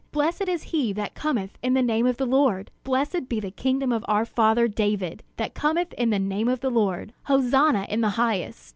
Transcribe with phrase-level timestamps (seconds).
[0.11, 2.71] Blessed is he that cometh in the name of the Lord!
[2.83, 6.71] Blessed be the kingdom of our father David, that cometh in the name of the
[6.71, 7.13] Lord!
[7.25, 8.69] Hosanna in the highest!"